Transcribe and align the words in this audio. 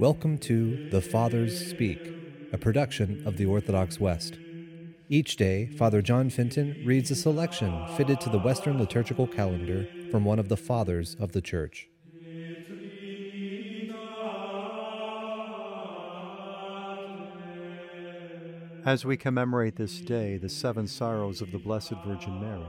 Welcome 0.00 0.38
to 0.38 0.88
The 0.88 1.02
Fathers 1.02 1.68
Speak, 1.68 2.00
a 2.54 2.56
production 2.56 3.22
of 3.26 3.36
the 3.36 3.44
Orthodox 3.44 4.00
West. 4.00 4.38
Each 5.10 5.36
day, 5.36 5.66
Father 5.66 6.00
John 6.00 6.30
Fenton 6.30 6.82
reads 6.86 7.10
a 7.10 7.14
selection 7.14 7.86
fitted 7.98 8.18
to 8.22 8.30
the 8.30 8.38
Western 8.38 8.78
liturgical 8.78 9.26
calendar 9.26 9.86
from 10.10 10.24
one 10.24 10.38
of 10.38 10.48
the 10.48 10.56
Fathers 10.56 11.16
of 11.20 11.32
the 11.32 11.42
Church. 11.42 11.90
As 18.86 19.04
we 19.04 19.18
commemorate 19.18 19.76
this 19.76 20.00
day 20.00 20.38
the 20.38 20.48
seven 20.48 20.86
sorrows 20.86 21.42
of 21.42 21.52
the 21.52 21.58
Blessed 21.58 21.96
Virgin 22.06 22.40
Mary, 22.40 22.64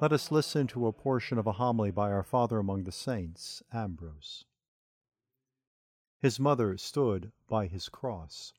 let 0.00 0.12
us 0.12 0.32
listen 0.32 0.66
to 0.66 0.88
a 0.88 0.92
portion 0.92 1.38
of 1.38 1.46
a 1.46 1.52
homily 1.52 1.92
by 1.92 2.10
our 2.10 2.24
Father 2.24 2.58
among 2.58 2.82
the 2.82 2.90
Saints, 2.90 3.62
Ambrose. 3.72 4.46
His 6.24 6.40
mother 6.40 6.78
stood 6.78 7.32
by 7.48 7.66
his 7.66 7.90
cross. 7.90 8.54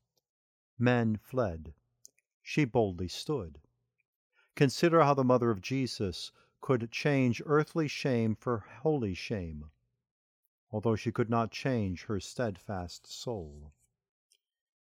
Men 0.77 1.17
fled. 1.17 1.73
She 2.43 2.63
boldly 2.63 3.07
stood. 3.07 3.59
Consider 4.53 5.01
how 5.01 5.15
the 5.15 5.23
mother 5.23 5.49
of 5.49 5.63
Jesus 5.63 6.31
could 6.61 6.91
change 6.91 7.41
earthly 7.43 7.87
shame 7.87 8.35
for 8.35 8.59
holy 8.59 9.15
shame, 9.15 9.71
although 10.69 10.95
she 10.95 11.11
could 11.11 11.27
not 11.27 11.49
change 11.49 12.03
her 12.03 12.19
steadfast 12.19 13.07
soul. 13.07 13.73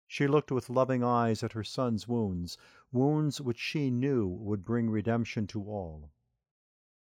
She 0.05 0.27
looked 0.27 0.51
with 0.51 0.69
loving 0.69 1.01
eyes 1.01 1.43
at 1.43 1.53
her 1.53 1.63
son's 1.63 2.09
wounds, 2.09 2.57
wounds 2.91 3.39
which 3.39 3.57
she 3.57 3.89
knew 3.89 4.27
would 4.27 4.65
bring 4.65 4.89
redemption 4.89 5.47
to 5.47 5.63
all. 5.63 6.11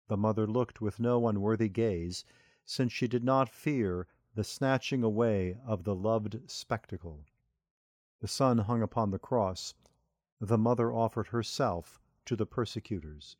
The 0.09 0.17
mother 0.17 0.47
looked 0.47 0.81
with 0.81 0.99
no 0.99 1.29
unworthy 1.29 1.69
gaze, 1.69 2.25
since 2.65 2.95
she 2.95 3.07
did 3.07 3.23
not 3.23 3.51
fear 3.51 4.09
the 4.35 4.45
snatching 4.45 5.03
away 5.03 5.57
of 5.67 5.85
the 5.85 5.95
loved 5.95 6.39
spectacle. 6.51 7.25
The 8.21 8.29
Son 8.29 8.59
hung 8.59 8.83
upon 8.83 9.11
the 9.11 9.19
cross. 9.19 9.75
The 10.41 10.59
Mother 10.59 10.93
offered 10.93 11.29
herself 11.29 12.01
to 12.27 12.37
the 12.37 12.47
persecutors. 12.47 13.37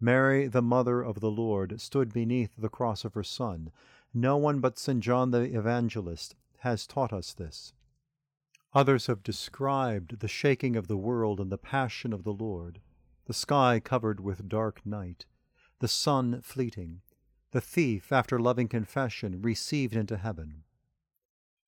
Mary, 0.00 0.46
the 0.46 0.62
Mother 0.62 1.02
of 1.02 1.20
the 1.20 1.30
Lord, 1.30 1.80
stood 1.80 2.12
beneath 2.12 2.54
the 2.56 2.68
cross 2.68 3.04
of 3.04 3.14
her 3.14 3.24
Son. 3.24 3.70
No 4.14 4.36
one 4.36 4.60
but 4.60 4.78
St. 4.78 5.00
John 5.00 5.32
the 5.32 5.42
Evangelist 5.56 6.34
has 6.58 6.86
taught 6.86 7.12
us 7.12 7.34
this. 7.34 7.72
Others 8.74 9.06
have 9.06 9.22
described 9.22 10.20
the 10.20 10.28
shaking 10.28 10.76
of 10.76 10.86
the 10.86 10.96
world 10.96 11.40
and 11.40 11.50
the 11.50 11.58
passion 11.58 12.12
of 12.12 12.22
the 12.22 12.32
Lord, 12.32 12.80
the 13.26 13.34
sky 13.34 13.80
covered 13.80 14.20
with 14.20 14.48
dark 14.48 14.84
night, 14.86 15.26
the 15.80 15.88
sun 15.88 16.40
fleeting, 16.42 17.00
the 17.50 17.60
thief, 17.60 18.12
after 18.12 18.38
loving 18.38 18.68
confession, 18.68 19.40
received 19.40 19.96
into 19.96 20.16
heaven. 20.16 20.64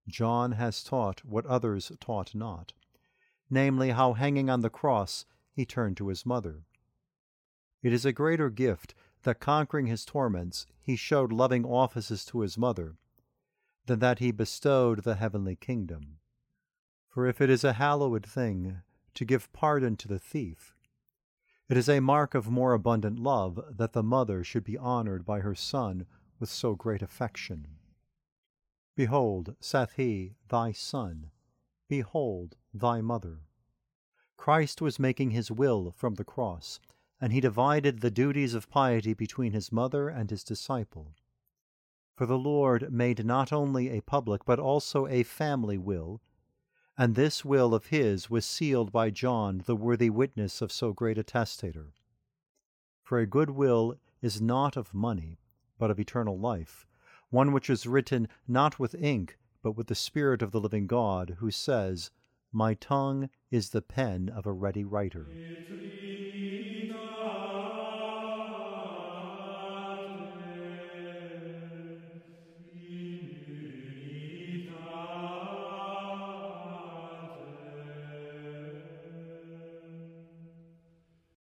John 0.09 0.53
has 0.53 0.83
taught 0.83 1.25
what 1.25 1.47
others 1.47 1.93
taught 2.01 2.35
not, 2.35 2.73
namely, 3.49 3.91
how 3.91 4.13
hanging 4.15 4.51
on 4.51 4.61
the 4.61 4.71
cross 4.71 5.25
he 5.53 5.65
turned 5.65 5.97
to 5.99 6.09
his 6.09 6.27
mother. 6.27 6.65
It 7.83 7.93
is 7.93 8.05
a 8.05 8.13
greater 8.13 8.51
gift 8.51 8.95
that 9.23 9.41
conquering 9.41 9.87
his 9.87 10.05
torments 10.05 10.67
he 10.81 10.97
showed 10.97 11.33
loving 11.33 11.65
offices 11.65 12.25
to 12.27 12.41
his 12.41 12.59
mother, 12.59 12.97
than 13.87 14.01
that 14.01 14.19
he 14.19 14.33
bestowed 14.33 15.03
the 15.03 15.17
heavenly 15.17 15.57
kingdom. 15.57 16.19
For 17.09 17.27
if 17.27 17.41
it 17.41 17.51
is 17.51 17.65
a 17.65 17.75
hallowed 17.75 18.27
thing 18.27 18.83
to 19.15 19.25
give 19.25 19.53
pardon 19.53 19.97
to 19.97 20.09
the 20.09 20.19
thief, 20.19 20.75
it 21.71 21.77
is 21.77 21.89
a 21.89 22.01
mark 22.01 22.35
of 22.35 22.51
more 22.51 22.73
abundant 22.73 23.21
love 23.21 23.65
that 23.71 23.93
the 23.93 24.03
mother 24.03 24.43
should 24.43 24.65
be 24.65 24.77
honored 24.77 25.25
by 25.25 25.39
her 25.39 25.55
son 25.55 26.05
with 26.41 26.49
so 26.49 26.75
great 26.75 27.01
affection. 27.01 27.65
Behold, 28.97 29.55
saith 29.61 29.93
he, 29.97 30.35
thy 30.49 30.73
son. 30.73 31.31
Behold, 31.89 32.57
thy 32.75 33.01
mother. 33.01 33.43
Christ 34.37 34.83
was 34.83 34.99
making 34.99 35.31
his 35.31 35.49
will 35.49 35.93
from 35.97 36.17
the 36.17 36.25
cross, 36.25 36.81
and 37.21 37.33
he 37.33 37.41
divided 37.41 38.01
the 38.01 38.11
duties 38.11 38.53
of 38.53 38.69
piety 38.69 39.15
between 39.15 39.53
his 39.53 39.71
mother 39.71 40.09
and 40.09 40.29
his 40.29 40.43
disciple. 40.43 41.15
For 42.17 42.27
the 42.27 42.39
Lord 42.39 42.93
made 42.93 43.25
not 43.25 43.53
only 43.53 43.91
a 43.91 44.03
public, 44.03 44.45
but 44.45 44.59
also 44.59 45.07
a 45.07 45.23
family 45.23 45.79
will, 45.79 46.21
and 47.01 47.15
this 47.15 47.47
will 47.47 47.73
of 47.73 47.87
his 47.87 48.29
was 48.29 48.45
sealed 48.45 48.93
by 48.93 49.09
John, 49.09 49.63
the 49.65 49.75
worthy 49.75 50.11
witness 50.11 50.61
of 50.61 50.71
so 50.71 50.93
great 50.93 51.17
a 51.17 51.23
testator. 51.23 51.95
For 53.03 53.19
a 53.19 53.27
good 53.27 53.49
will 53.49 53.95
is 54.21 54.43
not 54.43 54.77
of 54.77 54.93
money, 54.93 55.39
but 55.79 55.91
of 55.91 55.99
eternal 55.99 56.39
life, 56.39 56.87
one 57.31 57.53
which 57.53 57.71
is 57.71 57.87
written 57.87 58.29
not 58.47 58.79
with 58.79 58.95
ink, 58.95 59.39
but 59.63 59.79
with 59.79 59.87
the 59.87 59.95
Spirit 59.95 60.43
of 60.43 60.51
the 60.51 60.61
living 60.61 60.87
God, 60.87 61.37
who 61.39 61.51
says, 61.51 62.11
My 62.53 62.75
tongue 62.75 63.31
is 63.51 63.71
the 63.71 63.81
pen 63.81 64.29
of 64.29 64.45
a 64.45 64.53
ready 64.53 64.85
writer. 64.85 65.27